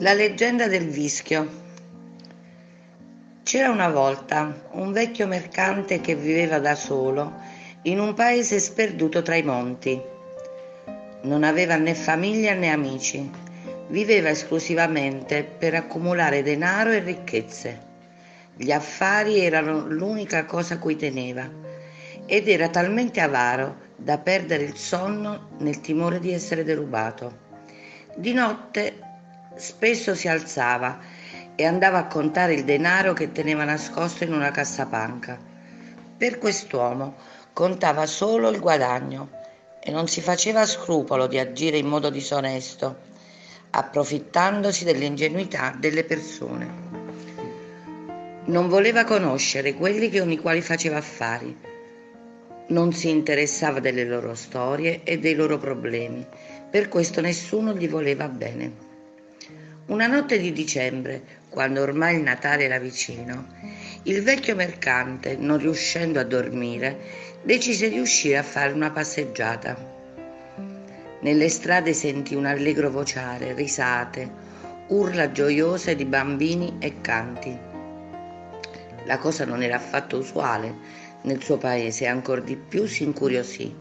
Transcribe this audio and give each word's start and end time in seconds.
La 0.00 0.12
leggenda 0.12 0.66
del 0.68 0.88
vischio. 0.88 1.48
C'era 3.42 3.70
una 3.70 3.88
volta 3.88 4.68
un 4.72 4.92
vecchio 4.92 5.26
mercante 5.26 6.02
che 6.02 6.14
viveva 6.14 6.58
da 6.58 6.74
solo 6.74 7.32
in 7.84 7.98
un 7.98 8.12
paese 8.12 8.58
sperduto 8.58 9.22
tra 9.22 9.36
i 9.36 9.42
monti. 9.42 9.98
Non 11.22 11.44
aveva 11.44 11.76
né 11.76 11.94
famiglia 11.94 12.52
né 12.52 12.70
amici, 12.70 13.30
viveva 13.88 14.28
esclusivamente 14.28 15.44
per 15.44 15.74
accumulare 15.74 16.42
denaro 16.42 16.90
e 16.90 16.98
ricchezze. 16.98 17.80
Gli 18.54 18.72
affari 18.72 19.40
erano 19.40 19.86
l'unica 19.86 20.44
cosa 20.44 20.74
a 20.74 20.78
cui 20.78 20.96
teneva 20.96 21.50
ed 22.26 22.48
era 22.48 22.68
talmente 22.68 23.22
avaro 23.22 23.76
da 23.96 24.18
perdere 24.18 24.64
il 24.64 24.76
sonno 24.76 25.52
nel 25.60 25.80
timore 25.80 26.20
di 26.20 26.34
essere 26.34 26.64
derubato. 26.64 27.44
Di 28.14 28.34
notte 28.34 29.04
Spesso 29.56 30.14
si 30.14 30.28
alzava 30.28 30.98
e 31.54 31.64
andava 31.64 31.96
a 31.96 32.06
contare 32.06 32.52
il 32.52 32.64
denaro 32.64 33.14
che 33.14 33.32
teneva 33.32 33.64
nascosto 33.64 34.22
in 34.22 34.34
una 34.34 34.50
cassapanca. 34.50 35.38
Per 36.18 36.36
quest'uomo 36.38 37.16
contava 37.54 38.04
solo 38.04 38.50
il 38.50 38.60
guadagno 38.60 39.30
e 39.80 39.90
non 39.90 40.08
si 40.08 40.20
faceva 40.20 40.66
scrupolo 40.66 41.26
di 41.26 41.38
agire 41.38 41.78
in 41.78 41.86
modo 41.86 42.10
disonesto, 42.10 42.98
approfittandosi 43.70 44.84
dell'ingenuità 44.84 45.74
delle 45.78 46.04
persone. 46.04 46.84
Non 48.44 48.68
voleva 48.68 49.04
conoscere 49.04 49.72
quelli 49.72 50.10
con 50.10 50.30
i 50.30 50.38
quali 50.38 50.60
faceva 50.60 50.98
affari. 50.98 51.58
Non 52.68 52.92
si 52.92 53.08
interessava 53.08 53.80
delle 53.80 54.04
loro 54.04 54.34
storie 54.34 55.00
e 55.02 55.18
dei 55.18 55.34
loro 55.34 55.56
problemi, 55.56 56.26
per 56.70 56.88
questo 56.88 57.22
nessuno 57.22 57.72
gli 57.72 57.88
voleva 57.88 58.28
bene. 58.28 58.85
Una 59.86 60.08
notte 60.08 60.40
di 60.40 60.52
dicembre, 60.52 61.22
quando 61.48 61.80
ormai 61.80 62.16
il 62.16 62.22
Natale 62.22 62.64
era 62.64 62.80
vicino, 62.80 63.46
il 64.02 64.20
vecchio 64.20 64.56
mercante, 64.56 65.36
non 65.36 65.58
riuscendo 65.58 66.18
a 66.18 66.24
dormire, 66.24 66.98
decise 67.42 67.88
di 67.88 68.00
uscire 68.00 68.38
a 68.38 68.42
fare 68.42 68.72
una 68.72 68.90
passeggiata. 68.90 69.76
Nelle 71.20 71.48
strade 71.48 71.92
sentì 71.92 72.34
un 72.34 72.46
allegro 72.46 72.90
vociare, 72.90 73.54
risate, 73.54 74.28
urla 74.88 75.30
gioiose 75.30 75.94
di 75.94 76.04
bambini 76.04 76.78
e 76.80 77.00
canti. 77.00 77.56
La 79.04 79.18
cosa 79.18 79.44
non 79.44 79.62
era 79.62 79.76
affatto 79.76 80.16
usuale 80.16 80.74
nel 81.22 81.40
suo 81.40 81.58
paese 81.58 82.04
e 82.04 82.08
ancor 82.08 82.42
di 82.42 82.56
più 82.56 82.86
si 82.86 83.04
incuriosì, 83.04 83.72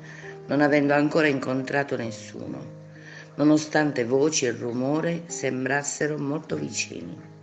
non 0.46 0.62
avendo 0.62 0.94
ancora 0.94 1.26
incontrato 1.26 1.98
nessuno 1.98 2.84
nonostante 3.36 4.06
voci 4.06 4.46
e 4.46 4.52
rumore 4.52 5.24
sembrassero 5.28 6.18
molto 6.18 6.56
vicini. 6.56 7.34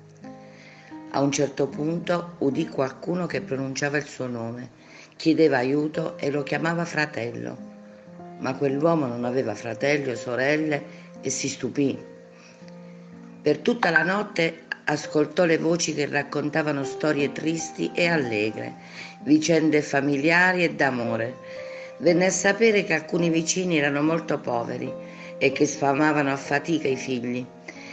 A 1.11 1.21
un 1.21 1.31
certo 1.31 1.67
punto 1.67 2.37
udì 2.39 2.69
qualcuno 2.69 3.27
che 3.27 3.43
pronunciava 3.43 3.99
il 3.99 4.07
suo 4.07 4.27
nome, 4.27 4.71
chiedeva 5.17 5.59
aiuto 5.59 6.17
e 6.17 6.31
lo 6.31 6.43
chiamava 6.43 6.85
fratello, 6.85 7.57
ma 8.39 8.55
quell'uomo 8.55 9.07
non 9.07 9.25
aveva 9.25 9.55
fratelli 9.55 10.11
o 10.11 10.17
sorelle 10.17 10.83
e 11.21 11.31
si 11.31 11.49
stupì. 11.49 11.97
Per 13.43 13.59
tutta 13.59 13.91
la 13.91 14.03
notte 14.03 14.63
ascoltò 14.85 15.45
le 15.45 15.59
voci 15.59 15.95
che 15.95 16.07
raccontavano 16.07 16.83
storie 16.85 17.31
tristi 17.33 17.91
e 17.95 18.09
allegre, 18.09 18.75
vicende 19.25 19.83
familiari 19.83 20.65
e 20.65 20.75
d'amore. 20.75 21.37
Venne 22.03 22.27
a 22.27 22.31
sapere 22.31 22.83
che 22.83 22.95
alcuni 22.95 23.31
vicini 23.31 23.79
erano 23.79 24.03
molto 24.03 24.41
poveri 24.41 24.93
e 25.39 25.53
che 25.53 25.67
sfamavano 25.67 26.33
a 26.33 26.37
fatica 26.37 26.89
i 26.89 26.97
figli, 26.97 27.47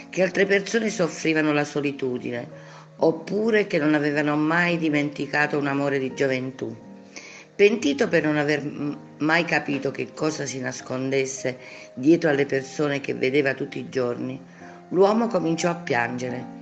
che 0.08 0.22
altre 0.24 0.46
persone 0.46 0.90
soffrivano 0.90 1.52
la 1.52 1.62
solitudine, 1.62 2.48
oppure 2.96 3.68
che 3.68 3.78
non 3.78 3.94
avevano 3.94 4.34
mai 4.34 4.78
dimenticato 4.78 5.58
un 5.58 5.68
amore 5.68 6.00
di 6.00 6.12
gioventù. 6.12 6.76
Pentito 7.54 8.08
per 8.08 8.24
non 8.24 8.36
aver 8.36 8.68
mai 9.18 9.44
capito 9.44 9.92
che 9.92 10.12
cosa 10.12 10.44
si 10.44 10.58
nascondesse 10.58 11.56
dietro 11.94 12.30
alle 12.30 12.46
persone 12.46 12.98
che 12.98 13.14
vedeva 13.14 13.54
tutti 13.54 13.78
i 13.78 13.88
giorni, 13.88 14.40
l'uomo 14.88 15.28
cominciò 15.28 15.70
a 15.70 15.76
piangere. 15.76 16.59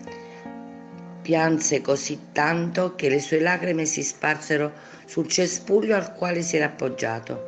Pianse 1.28 1.82
così 1.82 2.28
tanto 2.32 2.94
che 2.94 3.10
le 3.10 3.20
sue 3.20 3.38
lacrime 3.38 3.84
si 3.84 4.02
sparsero 4.02 4.72
sul 5.04 5.28
cespuglio 5.28 5.94
al 5.94 6.14
quale 6.14 6.40
si 6.40 6.56
era 6.56 6.64
appoggiato. 6.64 7.44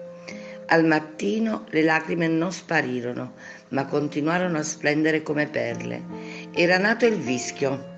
Al 0.67 0.85
mattino 0.85 1.65
le 1.71 1.83
lacrime 1.83 2.29
non 2.29 2.53
sparirono, 2.53 3.33
ma 3.69 3.87
continuarono 3.87 4.59
a 4.59 4.63
splendere 4.63 5.23
come 5.23 5.47
perle. 5.47 6.03
Era 6.53 6.77
nato 6.77 7.07
il 7.07 7.17
vischio. 7.17 7.90